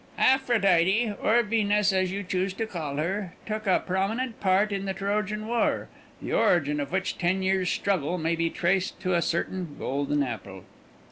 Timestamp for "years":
7.43-7.69